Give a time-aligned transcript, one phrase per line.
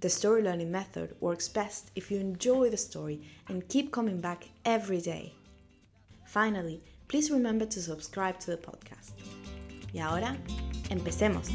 [0.00, 4.48] the story learning method works best if you enjoy the story and keep coming back
[4.64, 5.32] every day.
[6.26, 9.12] Finally, please remember to subscribe to the podcast.
[9.92, 10.36] Y ahora,
[10.90, 11.48] empecemos.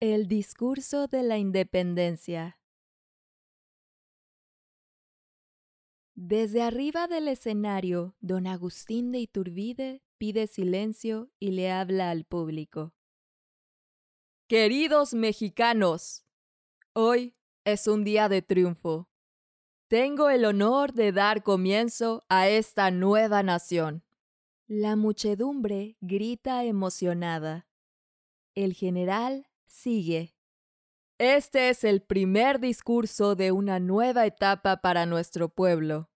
[0.00, 2.58] El discurso de la independencia.
[6.14, 12.92] Desde arriba del escenario, don Agustín de Iturbide pide silencio y le habla al público.
[14.48, 16.26] Queridos mexicanos,
[16.92, 19.08] hoy es un día de triunfo.
[19.88, 24.04] Tengo el honor de dar comienzo a esta nueva nación.
[24.66, 27.66] La muchedumbre grita emocionada.
[28.54, 30.36] El general sigue.
[31.16, 36.09] Este es el primer discurso de una nueva etapa para nuestro pueblo.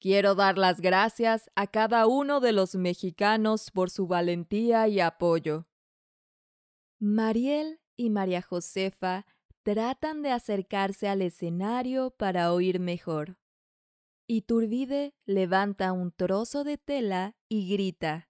[0.00, 5.66] Quiero dar las gracias a cada uno de los mexicanos por su valentía y apoyo.
[7.00, 9.26] Mariel y María Josefa
[9.64, 13.38] tratan de acercarse al escenario para oír mejor.
[14.28, 18.28] Iturbide levanta un trozo de tela y grita.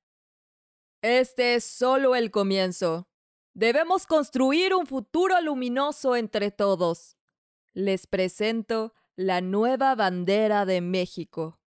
[1.02, 3.08] Este es solo el comienzo.
[3.52, 7.16] Debemos construir un futuro luminoso entre todos.
[7.74, 11.58] Les presento la nueva bandera de México.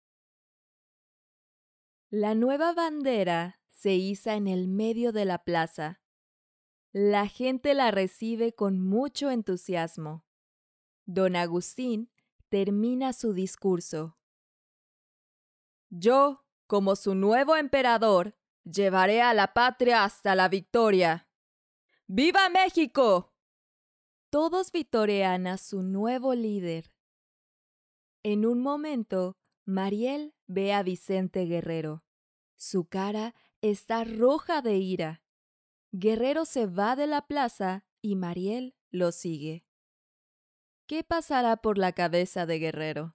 [2.12, 6.00] La nueva bandera se iza en el medio de la plaza.
[6.90, 10.24] La gente la recibe con mucho entusiasmo.
[11.06, 12.10] Don Agustín
[12.48, 14.18] termina su discurso.
[15.88, 21.28] Yo, como su nuevo emperador, llevaré a la patria hasta la victoria.
[22.08, 23.36] ¡Viva México!
[24.30, 26.92] Todos vitorean a su nuevo líder.
[28.24, 32.02] En un momento, Mariel ve a Vicente Guerrero.
[32.56, 35.22] Su cara está roja de ira.
[35.92, 39.64] Guerrero se va de la plaza y Mariel lo sigue.
[40.86, 43.14] ¿Qué pasará por la cabeza de Guerrero?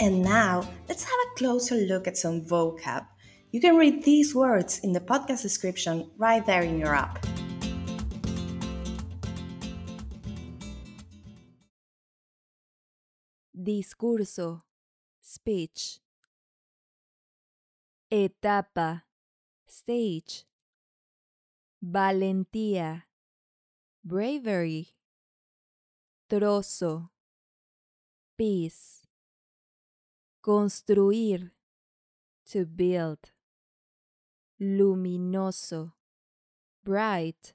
[0.00, 3.06] And now, let's have a closer look at some vocab.
[3.52, 7.31] You can read these words in the podcast description right there in your app.
[13.62, 14.64] Discurso.
[15.20, 16.00] Speech.
[18.10, 19.04] Etapa.
[19.68, 20.46] Stage.
[21.80, 23.04] Valentía.
[24.02, 24.88] Bravery.
[26.28, 27.10] Trozo.
[28.36, 29.06] Piece.
[30.42, 31.52] Construir.
[32.46, 33.30] To build.
[34.60, 35.92] Luminoso.
[36.82, 37.54] Bright.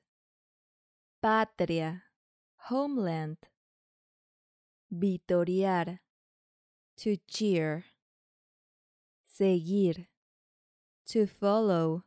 [1.22, 2.04] Patria.
[2.70, 3.50] Homeland.
[4.92, 6.00] Vitoriar.
[6.98, 7.86] To cheer.
[9.26, 10.08] Seguir.
[11.08, 12.04] To follow.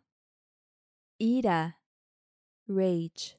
[1.21, 1.77] Ira.
[2.67, 3.37] Rage.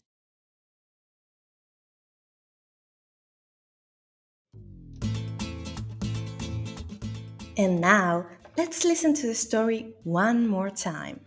[7.57, 8.25] And now,
[8.57, 11.19] let's listen to the story one more time.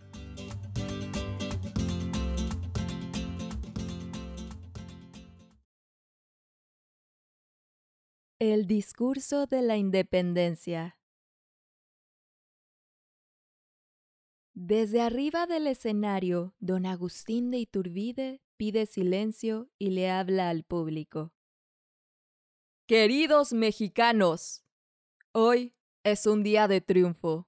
[8.39, 10.99] El discurso de la independencia.
[14.53, 21.31] Desde arriba del escenario, don Agustín de Iturbide pide silencio y le habla al público.
[22.87, 24.65] Queridos mexicanos,
[25.31, 25.73] hoy
[26.03, 27.47] es un día de triunfo.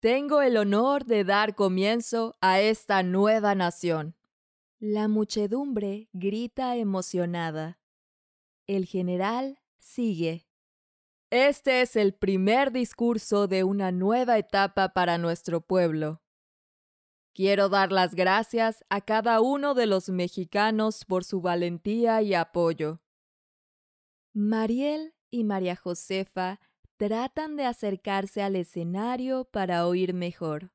[0.00, 4.16] Tengo el honor de dar comienzo a esta nueva nación.
[4.78, 7.78] La muchedumbre grita emocionada.
[8.66, 10.46] El general sigue.
[11.30, 16.22] Este es el primer discurso de una nueva etapa para nuestro pueblo.
[17.34, 23.00] Quiero dar las gracias a cada uno de los mexicanos por su valentía y apoyo.
[24.32, 26.60] Mariel y María Josefa
[26.96, 30.72] tratan de acercarse al escenario para oír mejor.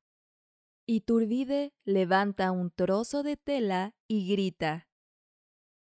[0.86, 4.88] Iturbide levanta un trozo de tela y grita.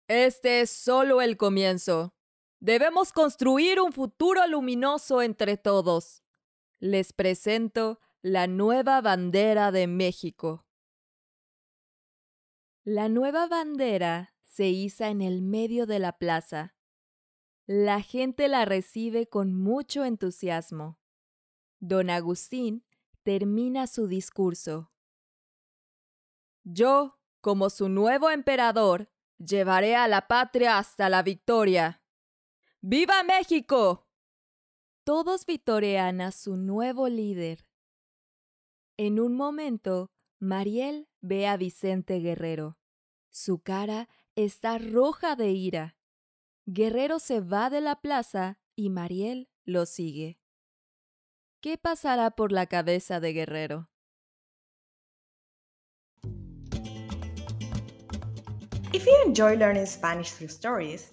[0.09, 2.15] Este es solo el comienzo.
[2.61, 6.23] Debemos construir un futuro luminoso entre todos.
[6.79, 10.67] Les presento la nueva bandera de México.
[12.85, 16.75] La nueva bandera se iza en el medio de la plaza.
[17.67, 20.99] La gente la recibe con mucho entusiasmo.
[21.79, 22.85] Don Agustín
[23.23, 24.93] termina su discurso.
[26.65, 32.00] Yo, como su nuevo emperador, llevaré a la patria hasta la victoria.
[32.83, 34.09] ¡Viva México!
[35.05, 37.67] Todos vitorean a su nuevo líder.
[38.97, 42.79] En un momento, Mariel ve a Vicente Guerrero.
[43.29, 45.99] Su cara está roja de ira.
[46.65, 50.41] Guerrero se va de la plaza y Mariel lo sigue.
[51.61, 53.91] ¿Qué pasará por la cabeza de Guerrero?
[58.95, 61.13] If you enjoy learning Spanish through stories,